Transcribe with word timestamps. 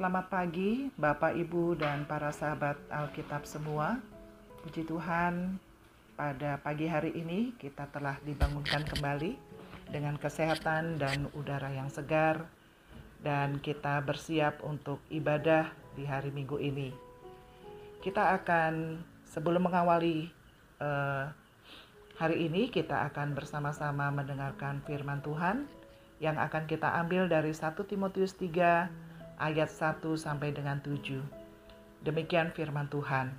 Selamat 0.00 0.32
pagi, 0.32 0.88
Bapak, 0.96 1.36
Ibu, 1.36 1.76
dan 1.76 2.08
para 2.08 2.32
sahabat 2.32 2.80
Alkitab 2.88 3.44
semua. 3.44 4.00
Puji 4.64 4.88
Tuhan, 4.88 5.60
pada 6.16 6.56
pagi 6.56 6.88
hari 6.88 7.12
ini 7.12 7.52
kita 7.60 7.84
telah 7.92 8.16
dibangunkan 8.24 8.80
kembali 8.88 9.36
dengan 9.92 10.16
kesehatan 10.16 10.96
dan 10.96 11.28
udara 11.36 11.68
yang 11.68 11.92
segar, 11.92 12.48
dan 13.20 13.60
kita 13.60 14.00
bersiap 14.00 14.64
untuk 14.64 15.04
ibadah 15.12 15.68
di 15.92 16.08
hari 16.08 16.32
Minggu 16.32 16.56
ini. 16.56 16.96
Kita 18.00 18.40
akan, 18.40 19.04
sebelum 19.28 19.68
mengawali 19.68 20.32
uh, 20.80 21.28
hari 22.16 22.48
ini, 22.48 22.72
kita 22.72 23.04
akan 23.12 23.36
bersama-sama 23.36 24.08
mendengarkan 24.08 24.80
firman 24.80 25.20
Tuhan 25.20 25.68
yang 26.24 26.40
akan 26.40 26.64
kita 26.64 26.88
ambil 27.04 27.28
dari 27.28 27.52
1 27.52 27.76
Timotius 27.84 28.32
3 28.40 29.09
ayat 29.40 29.72
1 29.72 30.04
sampai 30.20 30.52
dengan 30.52 30.84
7. 30.84 31.24
Demikian 32.04 32.52
firman 32.52 32.92
Tuhan. 32.92 33.32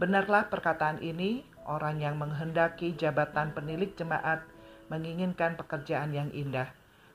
Benarlah 0.00 0.48
perkataan 0.48 1.04
ini, 1.04 1.44
orang 1.68 2.00
yang 2.00 2.16
menghendaki 2.16 2.96
jabatan 2.96 3.52
penilik 3.52 3.92
jemaat 3.94 4.42
menginginkan 4.88 5.54
pekerjaan 5.60 6.10
yang 6.16 6.32
indah. 6.32 6.72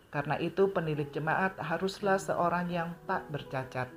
Karena 0.10 0.38
itu 0.42 0.70
penilik 0.74 1.10
jemaat 1.14 1.58
haruslah 1.62 2.18
seorang 2.18 2.70
yang 2.70 2.90
tak 3.06 3.30
bercacat, 3.30 3.90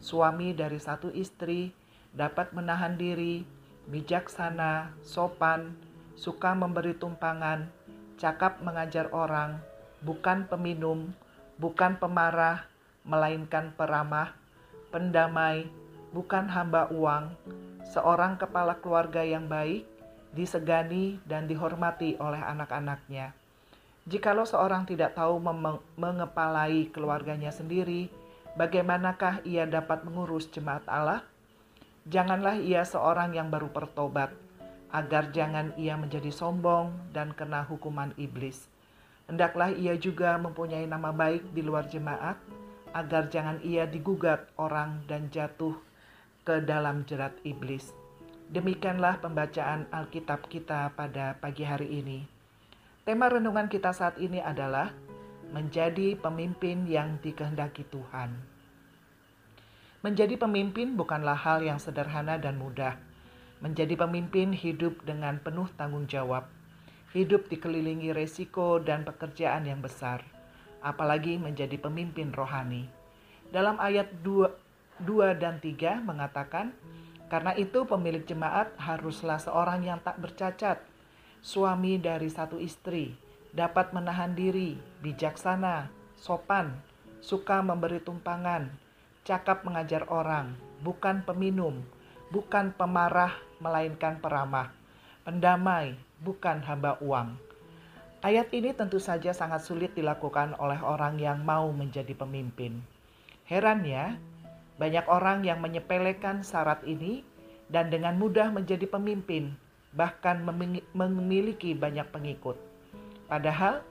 suami 0.00 0.56
dari 0.56 0.80
satu 0.80 1.12
istri, 1.12 1.76
dapat 2.16 2.56
menahan 2.56 2.96
diri, 2.96 3.44
bijaksana, 3.88 4.96
sopan, 5.04 5.76
suka 6.16 6.56
memberi 6.56 6.96
tumpangan, 6.96 7.68
cakap 8.16 8.64
mengajar 8.64 9.12
orang, 9.12 9.60
bukan 10.00 10.48
peminum, 10.48 11.12
bukan 11.60 12.00
pemarah, 12.00 12.64
melainkan 13.04 13.74
peramah, 13.76 14.34
pendamai, 14.88 15.68
bukan 16.10 16.48
hamba 16.48 16.88
uang, 16.88 17.34
seorang 17.88 18.40
kepala 18.40 18.78
keluarga 18.80 19.20
yang 19.20 19.46
baik, 19.46 19.84
disegani 20.32 21.20
dan 21.24 21.48
dihormati 21.48 22.16
oleh 22.20 22.40
anak-anaknya. 22.40 23.32
Jikalau 24.08 24.48
seorang 24.48 24.88
tidak 24.88 25.12
tahu 25.12 25.36
mengepalai 26.00 26.88
keluarganya 26.88 27.52
sendiri, 27.52 28.08
bagaimanakah 28.56 29.44
ia 29.44 29.68
dapat 29.68 30.00
mengurus 30.08 30.48
jemaat 30.48 30.80
Allah? 30.88 31.20
Janganlah 32.08 32.56
ia 32.56 32.88
seorang 32.88 33.36
yang 33.36 33.52
baru 33.52 33.68
bertobat, 33.68 34.32
agar 34.88 35.28
jangan 35.28 35.76
ia 35.76 35.92
menjadi 36.00 36.32
sombong 36.32 37.12
dan 37.12 37.36
kena 37.36 37.68
hukuman 37.68 38.16
iblis. 38.16 38.64
Hendaklah 39.28 39.68
ia 39.76 39.92
juga 40.00 40.40
mempunyai 40.40 40.88
nama 40.88 41.12
baik 41.12 41.52
di 41.52 41.60
luar 41.60 41.84
jemaat, 41.92 42.40
agar 42.96 43.28
jangan 43.28 43.60
ia 43.60 43.84
digugat 43.84 44.48
orang 44.56 45.04
dan 45.04 45.28
jatuh 45.28 45.76
ke 46.44 46.64
dalam 46.64 47.04
jerat 47.04 47.36
iblis. 47.44 47.92
Demikianlah 48.48 49.20
pembacaan 49.20 49.84
Alkitab 49.92 50.48
kita 50.48 50.96
pada 50.96 51.36
pagi 51.36 51.68
hari 51.68 52.00
ini. 52.00 52.24
Tema 53.04 53.28
renungan 53.28 53.68
kita 53.68 53.92
saat 53.92 54.16
ini 54.16 54.40
adalah 54.40 54.92
menjadi 55.52 56.16
pemimpin 56.16 56.88
yang 56.88 57.20
dikehendaki 57.20 57.84
Tuhan. 57.92 58.32
Menjadi 60.00 60.40
pemimpin 60.40 60.96
bukanlah 60.96 61.36
hal 61.36 61.60
yang 61.60 61.76
sederhana 61.76 62.40
dan 62.40 62.56
mudah. 62.56 62.96
Menjadi 63.60 63.98
pemimpin 63.98 64.54
hidup 64.54 65.04
dengan 65.04 65.42
penuh 65.42 65.68
tanggung 65.76 66.08
jawab. 66.08 66.48
Hidup 67.12 67.50
dikelilingi 67.52 68.16
resiko 68.16 68.80
dan 68.80 69.04
pekerjaan 69.04 69.66
yang 69.68 69.82
besar 69.84 70.37
apalagi 70.84 71.38
menjadi 71.40 71.74
pemimpin 71.78 72.30
rohani. 72.30 72.86
Dalam 73.48 73.80
ayat 73.80 74.12
2, 74.22 75.04
2 75.04 75.34
dan 75.40 75.58
3 75.58 76.04
mengatakan, 76.04 76.74
karena 77.28 77.52
itu 77.56 77.84
pemilik 77.84 78.24
jemaat 78.24 78.72
haruslah 78.80 79.40
seorang 79.40 79.84
yang 79.84 80.00
tak 80.00 80.16
bercacat, 80.20 80.80
suami 81.40 82.00
dari 82.00 82.28
satu 82.28 82.56
istri, 82.60 83.16
dapat 83.52 83.92
menahan 83.92 84.32
diri, 84.32 84.76
bijaksana, 85.00 85.88
sopan, 86.16 86.76
suka 87.20 87.60
memberi 87.64 88.00
tumpangan, 88.00 88.68
cakap 89.24 89.64
mengajar 89.64 90.08
orang, 90.08 90.56
bukan 90.80 91.24
peminum, 91.24 91.84
bukan 92.32 92.72
pemarah, 92.76 93.32
melainkan 93.60 94.20
peramah, 94.20 94.72
pendamai, 95.24 95.96
bukan 96.22 96.64
hamba 96.64 96.96
uang 97.00 97.47
Ayat 98.18 98.50
ini 98.50 98.74
tentu 98.74 98.98
saja 98.98 99.30
sangat 99.30 99.62
sulit 99.62 99.94
dilakukan 99.94 100.58
oleh 100.58 100.82
orang 100.82 101.22
yang 101.22 101.38
mau 101.46 101.70
menjadi 101.70 102.18
pemimpin. 102.18 102.82
Herannya, 103.46 104.18
banyak 104.74 105.06
orang 105.06 105.46
yang 105.46 105.62
menyepelekan 105.62 106.42
syarat 106.42 106.82
ini 106.82 107.22
dan 107.70 107.94
dengan 107.94 108.18
mudah 108.18 108.50
menjadi 108.50 108.90
pemimpin, 108.90 109.54
bahkan 109.94 110.42
memiliki 110.98 111.78
banyak 111.78 112.10
pengikut. 112.10 112.58
Padahal, 113.30 113.86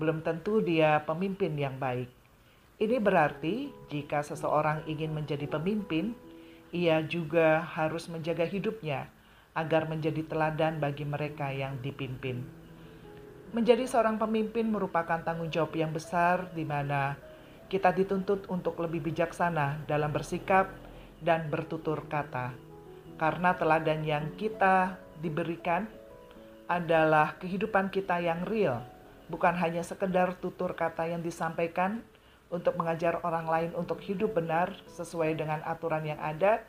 belum 0.00 0.24
tentu 0.24 0.64
dia 0.64 1.04
pemimpin 1.04 1.52
yang 1.60 1.76
baik. 1.76 2.08
Ini 2.80 2.96
berarti 2.96 3.68
jika 3.92 4.24
seseorang 4.24 4.88
ingin 4.88 5.12
menjadi 5.12 5.44
pemimpin, 5.44 6.16
ia 6.72 7.04
juga 7.04 7.60
harus 7.60 8.08
menjaga 8.08 8.48
hidupnya 8.48 9.12
agar 9.52 9.84
menjadi 9.84 10.24
teladan 10.24 10.80
bagi 10.80 11.04
mereka 11.04 11.52
yang 11.52 11.76
dipimpin. 11.84 12.64
Menjadi 13.56 13.88
seorang 13.88 14.20
pemimpin 14.20 14.68
merupakan 14.68 15.16
tanggung 15.24 15.48
jawab 15.48 15.72
yang 15.80 15.88
besar 15.88 16.52
di 16.52 16.68
mana 16.68 17.16
kita 17.72 17.88
dituntut 17.88 18.44
untuk 18.52 18.76
lebih 18.84 19.00
bijaksana 19.00 19.80
dalam 19.88 20.12
bersikap 20.12 20.68
dan 21.24 21.48
bertutur 21.48 22.04
kata. 22.04 22.52
Karena 23.16 23.56
teladan 23.56 24.04
yang 24.04 24.28
kita 24.36 25.00
diberikan 25.24 25.88
adalah 26.68 27.40
kehidupan 27.40 27.88
kita 27.88 28.20
yang 28.20 28.44
real, 28.44 28.84
bukan 29.32 29.56
hanya 29.56 29.80
sekedar 29.80 30.36
tutur 30.36 30.76
kata 30.76 31.08
yang 31.08 31.24
disampaikan 31.24 32.04
untuk 32.52 32.76
mengajar 32.76 33.24
orang 33.24 33.48
lain 33.48 33.70
untuk 33.72 34.04
hidup 34.04 34.36
benar 34.36 34.76
sesuai 35.00 35.32
dengan 35.32 35.64
aturan 35.64 36.04
yang 36.04 36.20
ada, 36.20 36.60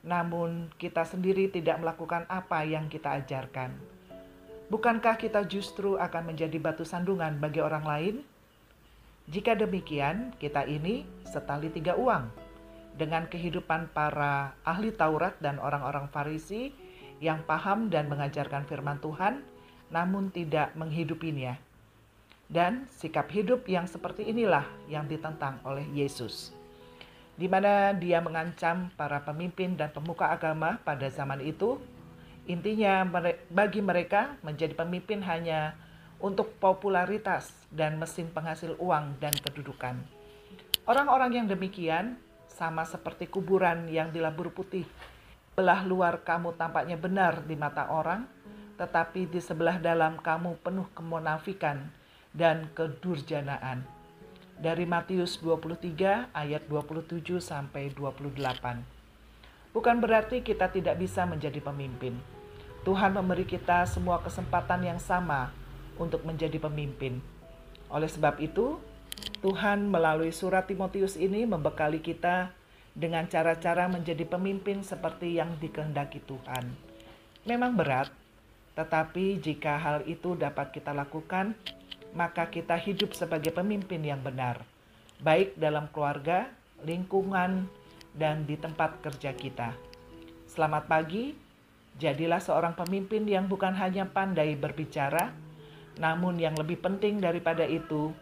namun 0.00 0.72
kita 0.80 1.04
sendiri 1.04 1.52
tidak 1.52 1.76
melakukan 1.76 2.24
apa 2.32 2.64
yang 2.64 2.88
kita 2.88 3.20
ajarkan. 3.20 4.00
Bukankah 4.72 5.20
kita 5.20 5.44
justru 5.44 6.00
akan 6.00 6.32
menjadi 6.32 6.56
batu 6.56 6.80
sandungan 6.80 7.36
bagi 7.36 7.60
orang 7.60 7.84
lain? 7.84 8.16
Jika 9.28 9.52
demikian, 9.52 10.32
kita 10.40 10.64
ini 10.64 11.04
setali 11.28 11.68
tiga 11.68 11.92
uang 11.92 12.32
dengan 12.96 13.28
kehidupan 13.28 13.92
para 13.92 14.56
ahli 14.64 14.88
Taurat 14.96 15.36
dan 15.44 15.60
orang-orang 15.60 16.08
Farisi 16.08 16.72
yang 17.20 17.44
paham 17.44 17.92
dan 17.92 18.08
mengajarkan 18.08 18.64
firman 18.64 18.96
Tuhan, 19.04 19.44
namun 19.92 20.32
tidak 20.32 20.72
menghidupinya. 20.72 21.52
Dan 22.48 22.88
sikap 22.96 23.28
hidup 23.28 23.68
yang 23.68 23.84
seperti 23.84 24.24
inilah 24.24 24.64
yang 24.88 25.04
ditentang 25.04 25.60
oleh 25.68 25.84
Yesus, 25.92 26.56
di 27.36 27.44
mana 27.44 27.92
Dia 27.92 28.24
mengancam 28.24 28.88
para 28.96 29.20
pemimpin 29.20 29.76
dan 29.76 29.92
pemuka 29.92 30.32
agama 30.32 30.80
pada 30.80 31.12
zaman 31.12 31.44
itu 31.44 31.76
Intinya 32.50 33.06
bagi 33.50 33.78
mereka 33.78 34.34
menjadi 34.42 34.74
pemimpin 34.74 35.22
hanya 35.22 35.78
untuk 36.18 36.58
popularitas 36.58 37.50
dan 37.70 37.98
mesin 37.98 38.30
penghasil 38.30 38.74
uang 38.78 39.18
dan 39.22 39.34
kedudukan. 39.34 39.98
Orang-orang 40.86 41.38
yang 41.42 41.46
demikian 41.46 42.18
sama 42.50 42.82
seperti 42.82 43.30
kuburan 43.30 43.86
yang 43.86 44.10
dilabur 44.10 44.50
putih. 44.50 44.86
Belah 45.54 45.86
luar 45.86 46.22
kamu 46.26 46.58
tampaknya 46.58 46.98
benar 46.98 47.46
di 47.46 47.54
mata 47.54 47.86
orang, 47.90 48.26
tetapi 48.74 49.30
di 49.30 49.38
sebelah 49.38 49.78
dalam 49.78 50.18
kamu 50.18 50.58
penuh 50.62 50.90
kemunafikan 50.94 51.90
dan 52.34 52.66
kedurjanaan. 52.74 53.86
Dari 54.58 54.86
Matius 54.86 55.38
23 55.42 56.34
ayat 56.34 56.62
27 56.66 57.38
sampai 57.42 57.90
28. 57.94 59.74
Bukan 59.74 59.96
berarti 60.04 60.44
kita 60.44 60.68
tidak 60.68 61.00
bisa 61.00 61.24
menjadi 61.24 61.58
pemimpin. 61.58 62.41
Tuhan 62.82 63.14
memberi 63.14 63.46
kita 63.46 63.86
semua 63.86 64.18
kesempatan 64.18 64.82
yang 64.82 64.98
sama 64.98 65.54
untuk 65.94 66.26
menjadi 66.26 66.58
pemimpin. 66.58 67.22
Oleh 67.86 68.10
sebab 68.10 68.42
itu, 68.42 68.82
Tuhan 69.38 69.86
melalui 69.86 70.34
surat 70.34 70.66
Timotius 70.66 71.14
ini 71.14 71.46
membekali 71.46 72.02
kita 72.02 72.50
dengan 72.90 73.30
cara-cara 73.30 73.86
menjadi 73.86 74.26
pemimpin 74.26 74.82
seperti 74.82 75.38
yang 75.38 75.54
dikehendaki 75.62 76.26
Tuhan. 76.26 76.74
Memang 77.46 77.78
berat, 77.78 78.10
tetapi 78.74 79.38
jika 79.38 79.78
hal 79.78 80.02
itu 80.10 80.34
dapat 80.34 80.74
kita 80.74 80.90
lakukan, 80.90 81.54
maka 82.18 82.50
kita 82.50 82.74
hidup 82.74 83.14
sebagai 83.14 83.54
pemimpin 83.54 84.02
yang 84.02 84.18
benar, 84.18 84.66
baik 85.22 85.54
dalam 85.54 85.86
keluarga, 85.94 86.50
lingkungan, 86.82 87.70
dan 88.12 88.42
di 88.42 88.58
tempat 88.58 89.00
kerja 89.00 89.32
kita. 89.32 89.70
Selamat 90.50 90.84
pagi, 90.84 91.32
jadilah 92.00 92.40
seorang 92.40 92.76
pemimpin 92.76 93.24
yang 93.28 93.48
bukan 93.48 93.74
hanya 93.76 94.08
pandai 94.08 94.56
berbicara, 94.56 95.32
namun 96.00 96.40
yang 96.40 96.56
lebih 96.56 96.80
penting 96.80 97.20
daripada 97.20 97.66
itu, 97.68 98.12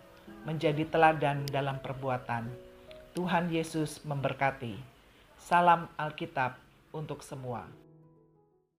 menjadi 0.42 0.88
teladan 0.88 1.44
dalam 1.50 1.78
perbuatan. 1.78 2.48
Tuhan 3.12 3.50
Yesus 3.52 4.00
memberkati. 4.06 4.78
Salam 5.36 5.90
Alkitab 5.98 6.56
untuk 6.94 7.20
semua. 7.26 7.79